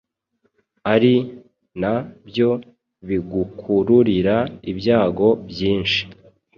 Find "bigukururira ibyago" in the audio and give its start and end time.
3.07-5.27